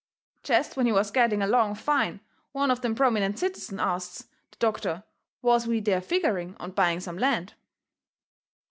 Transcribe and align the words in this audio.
Jest 0.49 0.75
when 0.75 0.87
we 0.87 0.91
was 0.91 1.11
getting 1.11 1.43
along 1.43 1.75
fine 1.75 2.21
one 2.53 2.71
of 2.71 2.81
them 2.81 2.95
prominent 2.95 3.37
citizens 3.37 3.79
asts 3.79 4.25
the 4.49 4.57
doctor 4.57 5.03
was 5.43 5.67
we 5.67 5.79
there 5.79 6.01
figgering 6.01 6.57
on 6.59 6.71
buying 6.71 6.99
some 6.99 7.19
land? 7.19 7.53